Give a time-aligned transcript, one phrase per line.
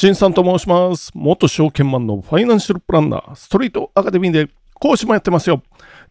[0.00, 1.10] 新さんと申します。
[1.12, 5.62] 元証券マンのファイナンシャルプランナー、ストリートアカデミーで講師もやってますよ。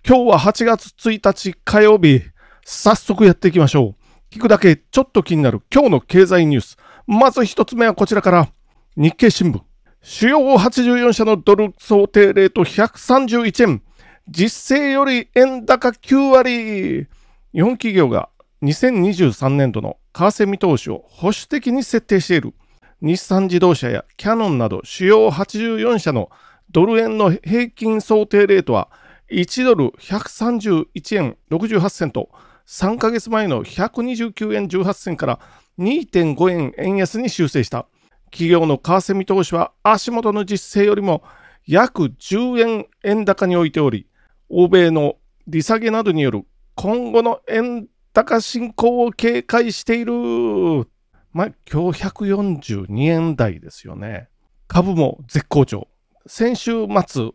[0.07, 2.21] 今日は8月1日火曜日。
[2.63, 4.35] 早速やっていきましょう。
[4.35, 6.77] 聞くだけちょっと気になる今日の経済ニュース。
[7.07, 8.49] まず一つ目はこちらから。
[8.95, 9.59] 日経新聞。
[10.03, 13.81] 主要84社のドル想定レート131円。
[14.27, 17.07] 実勢より円高9割。
[17.55, 18.29] 日本企業が
[18.61, 22.53] 2023年度の為替見通しを保守的に設定している。
[23.01, 26.29] 日産自動車やキヤノンなど主要84社の
[26.71, 28.89] ドル円の平均想定レートは
[29.31, 32.29] 1ドル131円68銭と
[32.67, 35.39] 3ヶ月前の129円18銭から
[35.79, 37.87] 2.5円円安に修正した。
[38.31, 41.23] 企業の為替見通しは足元の実勢よりも
[41.65, 44.07] 約10円円高においており、
[44.49, 45.15] 欧米の
[45.47, 46.43] 利下げなどによる
[46.75, 50.87] 今後の円高進行を警戒している。
[51.31, 54.29] まあ、今日142円台ですよね。
[54.67, 55.87] 株も絶好調。
[56.25, 56.71] 先週
[57.07, 57.31] 末、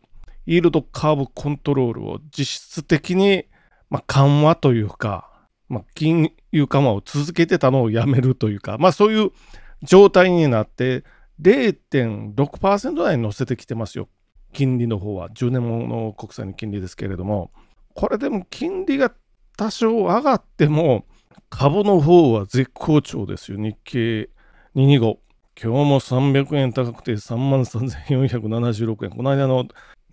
[0.46, 3.46] イールドカーブコントロールを実質的に、
[3.90, 5.30] まあ、緩和というか、
[5.68, 9.30] まあ、金融緩和を続けてたのをやめるというか、まあ、そういう
[9.82, 11.04] 状態になって
[11.40, 14.08] 0.6%台に乗せてきてますよ。
[14.52, 17.50] 金利の方は10年もの国債の金利ですけれども、
[17.94, 19.12] これでも金利が
[19.56, 21.06] 多少上がっても、
[21.50, 23.58] 株の方は絶好調ですよ。
[23.58, 24.30] 日経
[24.74, 25.18] 225。
[25.56, 29.10] 今日も300円高くて3万3476円。
[29.10, 29.66] この間の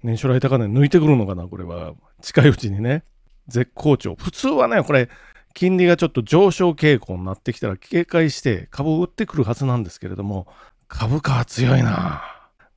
[0.03, 1.47] 年初来高値抜いてくるのかな？
[1.47, 1.94] これは。
[2.22, 3.03] 近いうちにね。
[3.47, 4.16] 絶好調。
[4.16, 5.09] 普通はね、これ、
[5.53, 10.47] 金利がちょっと上昇傾向になってきたら警戒して株を売ってくるはずなんですけれども、
[10.88, 12.23] 株価は強いな。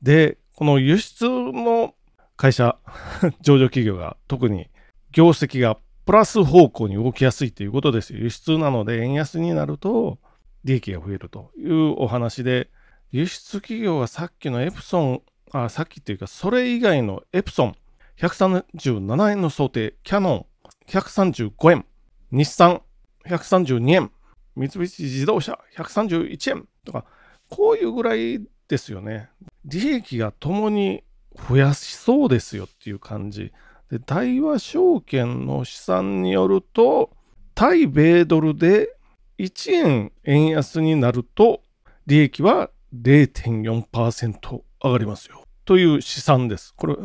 [0.03, 1.95] で、この輸出の
[2.37, 2.79] 会社、
[3.43, 4.69] 上場企業が特に
[5.13, 8.15] 業績がプラス方向に動きやすいということです。
[8.15, 10.19] 輸出なので円安になると
[10.65, 12.71] 利益が増えるというお話で、
[13.11, 17.77] 輸出企業はさっきのエプソン、あ、さっきっていうか、それ以外のエプソン、
[18.19, 20.47] 137円の想定、キャノン、
[20.89, 21.87] 135円、
[22.31, 22.83] 日産、
[23.27, 24.11] 132円、
[24.57, 27.05] 三菱自動車、131円とか、
[27.49, 29.29] こういうぐらいですよね。
[29.65, 31.05] 利益がともに
[31.49, 33.53] 増やしそうですよっていう感じ。
[33.95, 37.11] で大和証券の試算によると、
[37.55, 38.97] 対米ドルで
[39.39, 41.63] 1円円安になると、
[42.05, 45.45] 利益は0.4%上がりますよ。
[45.65, 46.75] という試算です。
[46.77, 46.97] これ、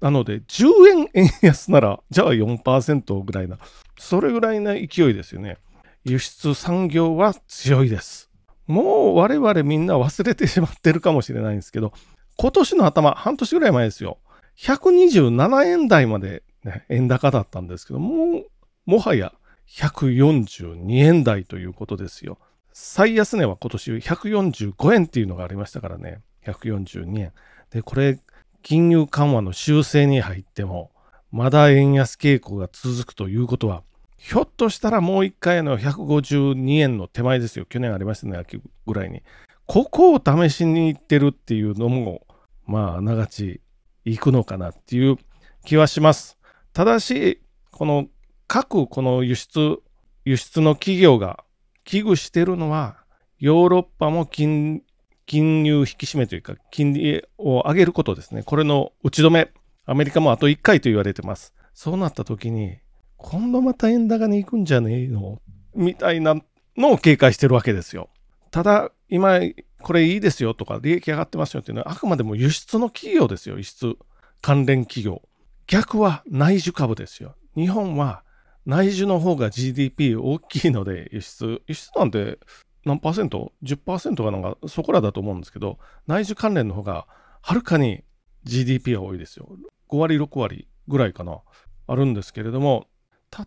[0.00, 3.58] なので、10円円安なら、じゃあ4%ぐらいな、
[3.98, 5.58] それぐらいな勢いですよね。
[6.04, 8.30] 輸出産業は強いです。
[8.66, 11.92] もう我々みんな忘れてしまってるかもしれないんですけど、
[12.38, 14.16] 今年の頭、半年ぐらい前ですよ。
[14.58, 18.44] 127円台まで、ね、円高だったんですけど、も、
[18.86, 19.32] もはや
[19.68, 22.38] 142円台ということですよ。
[22.72, 26.20] 最安値は今年145円っていうのがありましたからね。
[26.44, 27.32] 142円。
[27.70, 28.18] で、これ、
[28.62, 30.90] 金融緩和の修正に入っても、
[31.30, 33.82] まだ円安傾向が続くということは、
[34.16, 37.66] ひょっとしたらもう一回の152円の手前ですよ。
[37.66, 39.22] 去年ありましたね、秋ぐらいに。
[39.66, 42.26] ここを試しに行ってるっていうのも、
[42.66, 43.60] まあ、あながち
[44.04, 45.16] 行くのかなっていう
[45.64, 46.38] 気はします。
[46.72, 48.08] ただし、この
[48.46, 49.78] 各この輸出、
[50.24, 51.44] 輸出の企業が
[51.84, 52.98] 危惧してるのは、
[53.38, 54.82] ヨーロッパも金
[55.26, 58.42] 金融引き締めというか、金利を上げることですね。
[58.42, 59.50] これの打ち止め。
[59.86, 61.54] アメリカもあと1回と言われてます。
[61.74, 62.78] そうなった時に、
[63.16, 65.40] 今度また円高に行くんじゃねえの？
[65.74, 66.36] みたいな
[66.76, 68.10] のを警戒してるわけですよ。
[68.50, 69.40] ただ、今、
[69.84, 73.96] これいいですよとか、利益上がってますよっていうのは、あくまでも輸出の企業ですよ、輸出
[74.40, 75.20] 関連企業。
[75.66, 77.36] 逆は内需株ですよ。
[77.54, 78.24] 日本は
[78.64, 82.38] 内需の方が GDP 大きいので、輸出、輸出なんて
[82.86, 87.06] 何パーセント ?10% がなんかそこらだと思うんですけど、内需関連の方が
[87.42, 88.04] はるかに
[88.44, 89.48] GDP が多いですよ。
[89.90, 91.40] 5割、6割ぐらいかな。
[91.86, 92.86] あるんですけれども、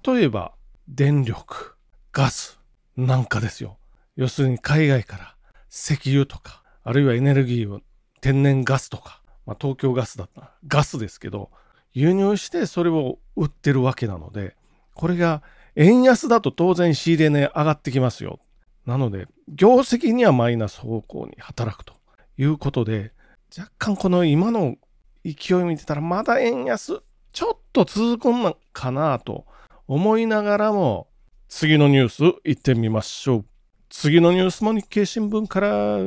[0.06, 0.54] 例えば
[0.88, 1.74] 電力、
[2.12, 2.60] ガス
[2.96, 3.80] なんかですよ。
[4.16, 5.37] 要するに海外から
[5.70, 7.82] 石油とか、あるいはエネルギーを
[8.22, 11.50] 天然ガスとか、まあ、東京ガスだったガスですけど、
[11.94, 14.56] 輸入してそれを売ってるわけなので、
[14.94, 15.42] これが
[15.76, 18.40] 円安だと当然仕入れ値上がってきますよ。
[18.86, 21.94] なので、業績にはマイナス方向に働くと
[22.38, 23.12] いうことで、
[23.58, 24.76] 若干この今の
[25.24, 29.46] 勢い見てたらまだ円安ちょっと続くのかなと
[29.88, 31.08] 思いながらも、
[31.50, 33.46] 次のニュース行ってみましょう。
[33.90, 35.98] 次のニュースも日経新聞から、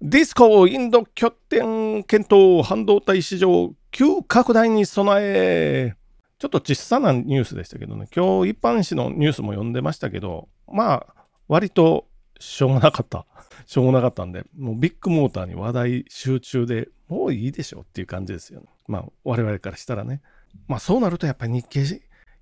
[0.00, 5.94] ディスコインド拠点検討半導体市場急拡大に備え。
[6.38, 11.14] ちょっと小さなニュースでしたけどね、今日一般紙のニュースも読んでましたけど、まあ、
[11.48, 12.06] 割と
[12.38, 13.26] しょうがなかった。
[13.66, 18.66] しょうがなかったんで、もうビッグモーターに話題集中でもういいでしょうっていう感じですよね。
[18.88, 20.20] まあ我々からしたらね。
[20.68, 21.82] まあそうなるとやっぱり日経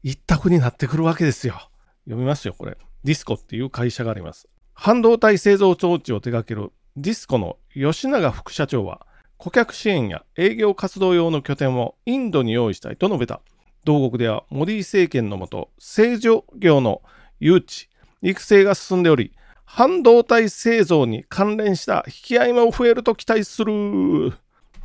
[0.03, 1.71] 一択になってくるわけですよ。
[2.05, 2.77] 読みますよ、これ。
[3.05, 4.49] ディスコっていう会社があります。
[4.75, 9.07] 半導体製造装置を手掛けるディスコの吉永副社長は、
[9.39, 13.41] 顧客支援や営業活動用の拠点をインドに用意したいと述べた。
[13.85, 17.03] 同国ではモディ政権のもと、製造業の
[17.41, 17.89] 誘致、
[18.23, 19.33] 育成が進んでおり、
[19.65, 24.33] 半導体製造に関連した引き合いも増えると期待する。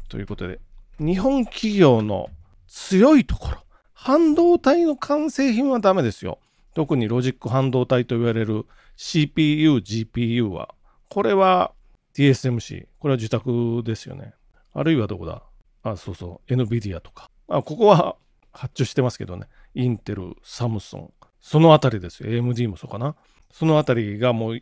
[0.09, 0.59] ということで、
[0.99, 2.29] 日本企業の
[2.67, 3.57] 強いところ、
[3.93, 6.39] 半導体の完成品はダメですよ。
[6.77, 10.75] 特にロジック半導体と言われる CPU、GPU は、
[11.09, 11.73] これは
[12.13, 14.35] TSMC、これは自宅ですよね。
[14.75, 15.41] あるいはどこだ？
[15.81, 17.31] あ、そうそう、NVIDIA とか。
[17.47, 18.15] あ、ここは
[18.53, 19.47] 発注してますけどね。
[19.73, 22.29] インテル、サムソン、そのあたりですよ。
[22.29, 23.15] AMD もそうかな。
[23.51, 24.59] そのあたりがもう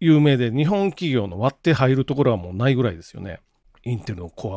[0.00, 3.40] 有名で、日本企業の割って入るところはもうないぐらいですよね。
[3.84, 4.56] インテルのコ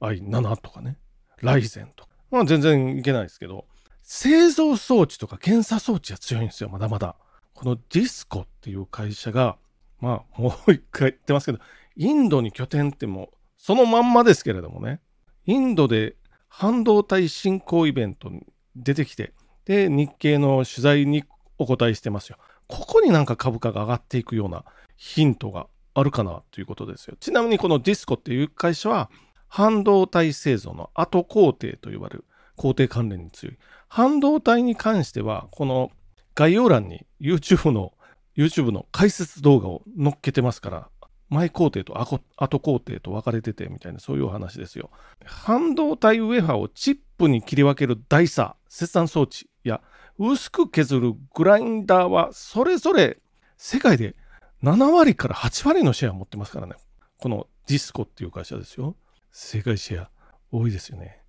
[0.00, 0.96] ア i7 とかね。
[1.42, 2.10] ライゼンとか。
[2.30, 3.66] まあ全然いけないですけど、
[4.08, 7.16] 製造装置とか検査装置は強いんですよ、まだまだ。
[7.54, 9.56] このディスコっていう会社が、
[10.00, 11.58] まあもう一回言ってますけど、
[11.96, 15.00] インドに拠点ってもうそのまんまですけれどもね、
[15.44, 16.14] インドで
[16.48, 19.32] 半導体振興イベントに出てきて、
[19.64, 21.24] で、日経の取材に
[21.58, 22.38] お答えしてますよ。
[22.68, 24.64] ここになんか株価が上がっていくような
[24.96, 27.16] ヒントがあるかなということですよ。
[27.18, 29.10] ちなみにこのディスコっていう会社は
[29.48, 32.24] 半導体製造の後工程と呼ばれる
[32.54, 33.58] 工程関連に強い。
[33.88, 35.90] 半導体に関してはこの
[36.34, 37.92] 概要欄に YouTube の
[38.36, 40.88] YouTube の解説動画を載っけてますから
[41.28, 44.90] 前工程と後工程と分かれててみたいなそういうお話ですよ。
[45.24, 49.80] 半導体ウェハーをチップに切り分ける台差、切断装置や
[50.18, 53.18] 薄く削るグラインダーはそれぞれ
[53.56, 54.14] 世界で
[54.62, 56.74] 7割から8割のシェアを持ってますからね。
[57.18, 58.94] このディスコっていう会社ですよ。
[59.32, 60.10] 世界シェア
[60.52, 61.22] 多いですよね。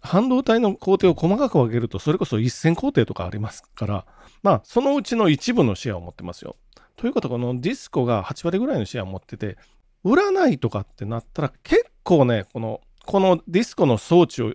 [0.00, 4.06] 半導体の工程を細かく分けるとそれこそ1000工程とかありますから、
[4.42, 6.56] まあそのうちの一部のシェアを持ってますよ。
[6.96, 9.56] ということはこのディスコが8割ぐらいのシェアを持ってて、
[10.04, 14.52] 売らないとかってなったら結構ね、このこのディスコの装置を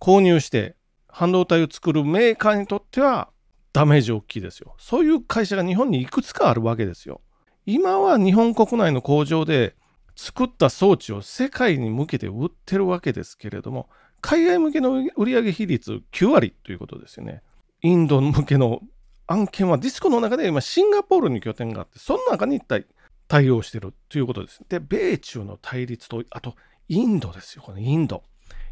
[0.00, 0.76] 購入して
[1.08, 3.30] 半導体を作るメーカーにとっては
[3.72, 4.74] ダメージ大きいですよ。
[4.78, 7.20] そういう会社が日本にいくつかあるわけですよ。
[7.66, 9.74] 今は日本国内の工場で
[10.14, 13.88] 作った装置を世界に向けて売ってるわけですけれども、
[14.20, 17.42] 海外向けの売上比率9割ということですよね。
[17.82, 18.80] インド向けの
[19.26, 22.86] 案件はディスコの中で今シンガポールに拠点があって、その中に一体
[23.28, 24.62] 対応してるということです。
[24.68, 26.54] で、米中の対立と、あと
[26.88, 28.22] インドですよ、このインド。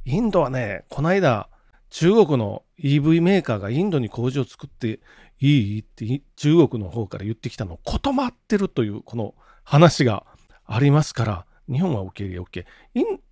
[0.04, 1.48] インドはね、この間、
[1.90, 5.00] 中国の EV メーカーがインドに工場を作って
[5.40, 5.80] いい？
[5.80, 10.24] って中国の方から言ってきたのを断ってるというこの話が
[10.66, 12.64] ありますから、日本は受け入れ OK。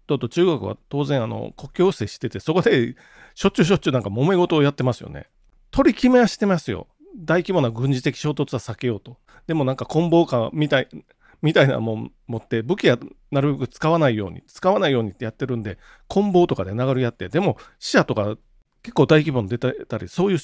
[0.03, 2.97] インドと中国は当然あの国境を接してて、そこで
[3.35, 5.29] しょっちゅうしょっちゅうなんか揉め事をやってますよね。
[5.71, 6.89] 取り決めはしてますよ。
[7.17, 9.17] 大規模な軍事的衝突は避けようと。
[9.47, 10.89] でもなんか棍棒かみたい
[11.43, 12.99] みたいなもん持って武器は
[13.31, 15.77] なるべく使わないように使わないようにってやってるんで
[16.07, 18.37] 棍棒とかで流れやってでも死者とか
[18.83, 20.39] 結構大規模に出たりそういう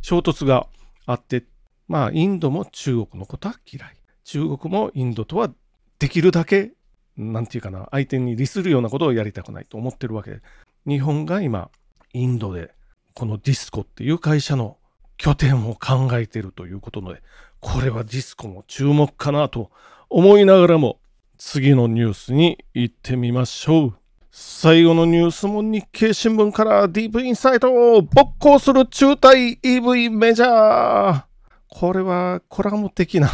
[0.00, 0.66] 衝突が
[1.06, 1.44] あって
[1.86, 5.50] まあインドも中国のことは嫌い中国もインドとは
[5.98, 6.72] できるだけ
[7.16, 10.40] なんていうかな相手に利するようなことをやりたくないと思ってるわけで
[10.86, 11.70] 日本が今
[12.12, 12.72] インドで
[13.14, 14.78] このディスコっていう会社の
[15.16, 17.22] 拠点を考えてるということで、
[17.60, 19.70] これはディスコも注目かなと
[20.10, 20.98] 思いながらも、
[21.38, 23.94] 次のニュースに行ってみましょう。
[24.30, 31.22] 最後のニュースも日経新聞からディープインサイトを勃興する中退 EV メジャー。
[31.68, 33.28] これはコラム的な、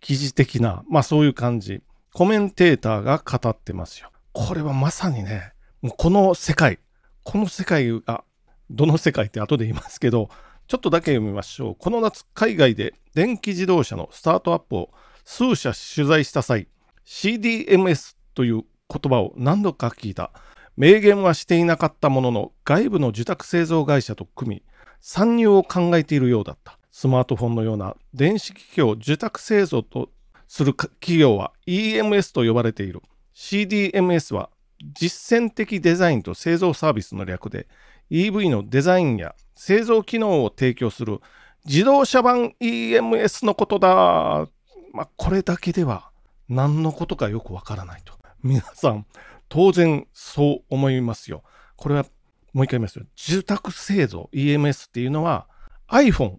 [0.00, 1.82] 記事的な、まあそういう感じ。
[2.16, 4.10] コメンテーターが語ってますよ。
[4.32, 6.78] これはまさにね、もうこの世界、
[7.24, 8.24] この世界が、
[8.70, 10.30] どの世界って後で言いますけど、
[10.66, 11.76] ちょっとだけ読みましょう。
[11.78, 14.90] この夏、海外で電気自動車のスタートアップを
[15.26, 16.68] 数社取材した際、
[17.04, 20.30] CDMS という言葉を何度か聞いた。
[20.78, 24.62] 明言はしていなかったものの、外部の受託製造会社と組み、
[25.02, 26.78] 参入を考えているようだった。
[26.90, 30.08] スマートフォンのような電子機器を受託製造と
[30.48, 33.02] する企業は EMS と呼ばれている。
[33.34, 34.50] CDMS は
[34.94, 37.66] 実践的デザインと製造サービスの略で
[38.10, 41.20] EV のデザインや製造機能を提供する
[41.64, 44.46] 自動車版 EMS のことだ。
[44.92, 46.10] まあ、これだけでは
[46.48, 48.14] 何のことかよくわからないと。
[48.42, 49.06] 皆さん、
[49.48, 51.42] 当然そう思いますよ。
[51.76, 52.06] これは
[52.52, 53.04] もう一回言いますよ。
[53.16, 55.48] 住宅製造 EMS っていうのは
[55.88, 56.38] iPhone、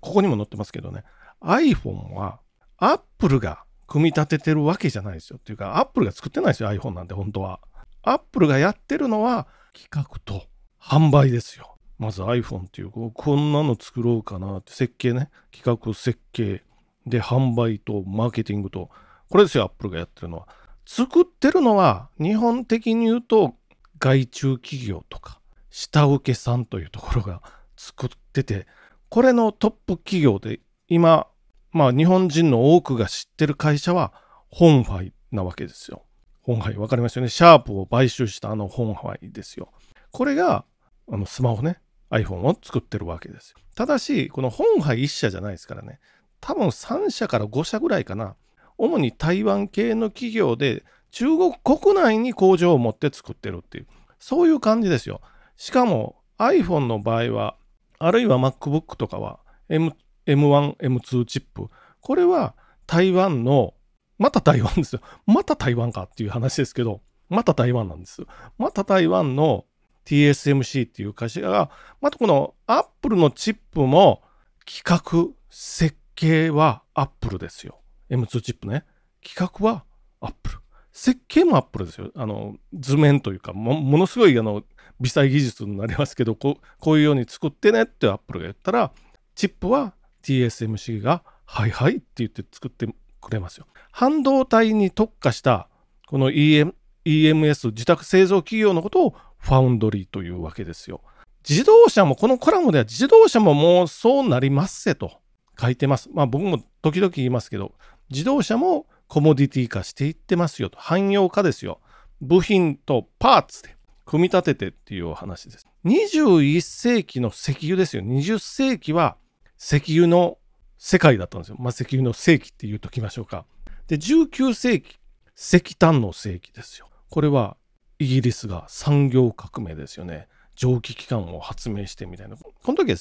[0.00, 1.04] ここにも載ってますけどね、
[1.40, 2.40] iPhone は
[2.78, 5.38] Apple が組み立ててるわけじゃないですよ。
[5.38, 7.60] っていうか、アップルが作ってないですよ、iPhone なんて本当は。
[8.02, 10.46] アップルがやってるのは企画と
[10.80, 11.76] 販売ですよ。
[11.98, 15.30] まず iPhone っていう、こんなの作ろうかなって設計ね。
[15.52, 16.62] 企画設計
[17.06, 18.90] で販売とマーケティングと、
[19.30, 20.48] これですよ、アップルがやってるのは。
[20.86, 23.56] 作ってるのは日本的に言うと
[23.98, 25.40] 外注企業とか
[25.70, 27.42] 下請けさんというところが
[27.76, 28.66] 作ってて、
[29.08, 31.26] これのトップ企業で今、
[31.74, 34.14] まあ日本人の多くが知ってる会社は
[34.48, 36.04] ホンハイなわけですよ。
[36.40, 37.28] ホンハイわかりますよね？
[37.28, 39.72] シャープを買収したあのホンハイですよ。
[40.12, 40.64] これが
[41.10, 43.58] あのスマホね、iPhone を作ってるわけですよ。
[43.74, 45.98] ただし、このホンハイ1社じゃないですからね。
[46.40, 48.36] 多分3社から5社ぐらいかな。
[48.78, 53.86] 主に台湾系の企業で中国国内に工場を持って作ってるっていう、
[54.20, 55.20] そういう感じですよ。
[55.56, 57.56] しかも iPhone の場合は、
[57.98, 59.40] あるいは MacBook とかは
[59.70, 59.94] M2
[60.26, 61.68] M1、M2 チップ。
[62.00, 62.54] これは
[62.86, 63.74] 台湾の、
[64.18, 65.00] また台湾ですよ。
[65.26, 68.26] また台湾かっていう話ですけど、また台湾なんですよ。
[68.58, 69.64] また台湾の
[70.04, 74.22] TSMC っていう会社が、またこの Apple のチップも
[74.66, 77.80] 企画、設計は Apple ですよ。
[78.10, 78.84] M2 チップね。
[79.22, 79.84] 企画は
[80.20, 80.58] Apple。
[80.92, 82.10] 設計も Apple ですよ。
[82.14, 84.62] あの、図面というか、もものすごいあの
[85.00, 88.92] 微細技術になりますけどこう、こういうように作ってねって Apple が言ったら、
[89.34, 92.86] チップは TSMC がはいはいって言って作って
[93.20, 93.66] くれますよ。
[93.92, 95.68] 半導体に特化した
[96.06, 101.02] この EM EMS 自宅製造企業のことをファウンドリーというわけですよ。
[101.48, 105.12] 自動車もこのコラムでは自動車ももうそうなりますせと
[105.60, 106.08] 書いてます。
[106.12, 107.74] まあ僕も時々言いますけど
[108.10, 111.80] 自動車もコモディティ化していってますよと汎用化ですよ。
[112.20, 113.76] 部品とパーツで
[114.06, 115.66] 組み立ててっていうお話です。
[115.84, 118.02] 21世紀の石油ですよ。
[118.02, 119.16] 20世紀は
[119.58, 120.38] 石油の
[120.78, 121.56] 世界だったんですよ。
[121.58, 123.46] まあ、石油の世紀って言うときましょうか。
[123.88, 124.98] で、19世紀、
[125.36, 126.88] 石炭の世紀ですよ。
[127.10, 127.56] これは
[127.98, 130.28] イギリスが産業革命ですよね。
[130.56, 132.36] 蒸気機関を発明してみたいな。
[132.36, 132.96] この時は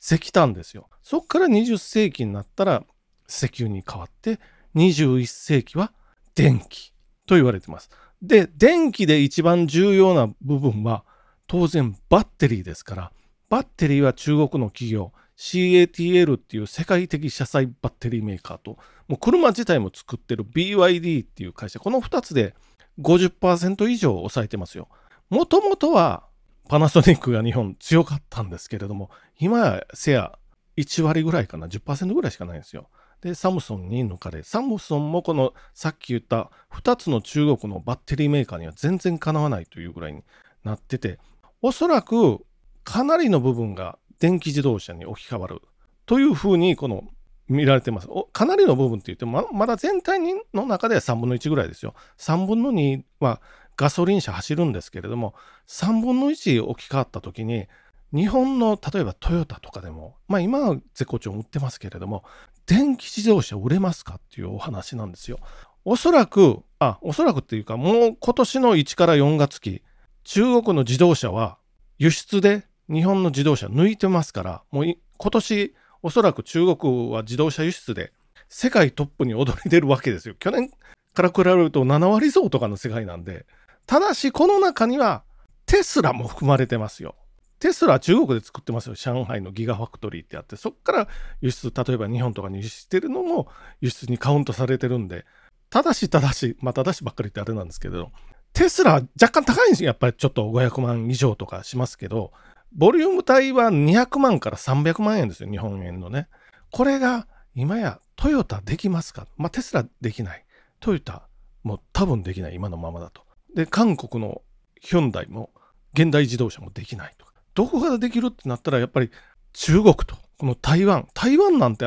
[0.00, 0.88] 石炭ですよ。
[1.02, 2.84] そこから20世紀になったら
[3.28, 4.38] 石油に変わって、
[4.74, 5.92] 21世紀は
[6.34, 6.92] 電気
[7.26, 7.90] と言われてます。
[8.22, 11.04] で、電気で一番重要な部分は
[11.46, 13.12] 当然バッテリーですから、
[13.48, 22.54] バッテリーは中国の企業、CATL っていう世界的車載バッテリーメーカーと、もう車自体も作ってる BYD っていう会社、この2つで
[23.00, 24.88] 50%以上抑えてますよ。
[25.30, 26.24] もともとは
[26.68, 30.38] パナソニックが日本強かったんですけれども、今やせや
[30.76, 32.88] 1割ぐらいかな、10%ぐらいしかないんですよ。
[33.20, 40.22] で、サムソンに抜かれ、サムソンもこのさっき言った2つの中国のバッテリーメーカーには全然かなわないというぐらいに
[40.62, 41.18] なってて、
[41.62, 42.44] おそらく
[42.82, 45.62] かなりの部分が電気自動車に置き換わる
[46.06, 47.04] というふうにこの
[47.48, 48.08] 見られてます。
[48.32, 50.18] かなりの部分って言ってもまだ全体
[50.54, 51.94] の中では3分の1ぐらいですよ。
[52.18, 53.40] 3分の2は
[53.76, 55.34] ガソリン車走るんですけれども
[55.66, 57.66] 3分の1置き換わった時に
[58.12, 62.24] 日本の例えばトヨタとかでもまあ今は絶好調売ってますけれども
[62.66, 65.38] 電気自動車売れますかっていうお話なんですよ。
[65.84, 69.82] おそらくあおそらくっていうかもう今年の1から4月期
[70.22, 71.58] 中国の自動車は
[71.98, 78.12] 輸出で日本の自動車抜いてますから、もう今年おそらく中国は自動車輸出で
[78.48, 80.34] 世界トップに躍り出るわけですよ。
[80.38, 80.70] 去年
[81.14, 83.46] から比べると7割増とかの世界なんで。
[83.86, 85.24] ただしこの中には
[85.66, 87.14] テスラも含まれてますよ。
[87.58, 88.94] テスラは中国で作ってますよ。
[88.94, 91.08] 上海のギガファクトリーってあって、そこから
[91.40, 93.48] 輸出、例えば日本とかに輸出してるのも
[93.80, 95.24] 輸出にカウントされてるんで、
[95.70, 98.12] ただし、ただし、まあ、ただしばっかりってあれなんですけど、
[98.52, 99.88] テスラ若干高いんですよ。
[99.88, 102.32] やっぱりちょっと500万以上とかしますけど、
[102.74, 106.28] ボリューム帯は200万から300万円ですよ、日本円のね。
[106.70, 109.26] これが今やトヨタできますか？
[109.36, 110.44] まあ、テスラできない。
[110.80, 111.28] トヨタ
[111.62, 113.22] も多分できない、今のままだと。
[113.54, 114.42] で、韓国の
[114.80, 115.50] ヒョンダイも
[115.94, 117.32] 現代自動車もできないとか。
[117.54, 119.10] どこができるってなったら、やっぱり
[119.52, 121.06] 中国と、この台湾。
[121.14, 121.86] 台湾なんて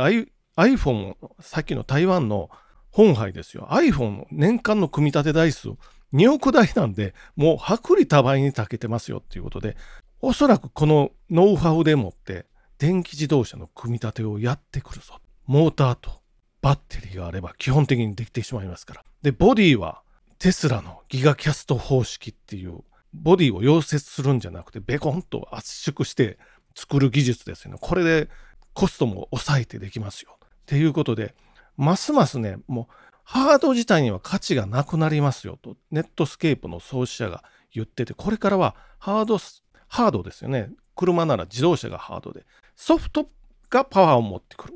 [0.56, 2.50] iPhone、さっきの台湾の
[2.92, 3.68] 本杯ですよ。
[3.70, 5.70] iPhone 年間の組み立て台数
[6.14, 9.76] 2億台なんで、もう薄利多売に長けてますよっていうことで、
[10.20, 12.46] おそらくこのノウハウでもって
[12.80, 15.20] 電気自動車の組み立てをやってくるぞ。
[15.46, 16.12] モーターと
[16.62, 19.04] バッテリーがあれば基本的にできてしまいますから。
[19.22, 20.02] で、ボディは
[20.40, 22.84] テスラのギガキャスト方式っていう
[23.14, 26.38] ボディを溶接するんじゃなくてベコンと圧縮して
[26.76, 27.78] 作る技術ですよね。
[27.80, 28.30] これで
[28.74, 30.38] コストも抑えてできますよ。
[30.42, 31.36] っていうことで、
[31.78, 32.94] ますますね、もう
[33.24, 39.38] ハード自体には価値がなくなりますよと、ネットスケープの創始者が言ってて、これからはハード
[39.88, 40.70] ハードですよね。
[40.96, 43.30] 車なら自動車がハードで、ソフト
[43.70, 44.74] がパワーを持ってくる。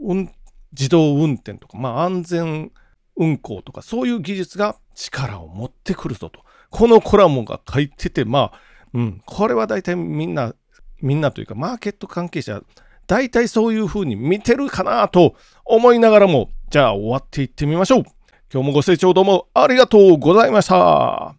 [0.72, 2.72] 自動運転とか、まあ安全
[3.18, 6.44] 運行とかそういう技術が力を持ってくるぞと。
[6.70, 8.60] このコラムが書いてて、まあ、
[8.94, 10.56] うん、これは大体みんな、
[11.02, 12.62] みんなというかマーケット関係者、
[13.08, 18.04] 大体そういう風に見てるかなと思いながらも、じゃあ終わっていってみましょう。
[18.54, 21.36] 今日もご清聴どうもありがとうございました。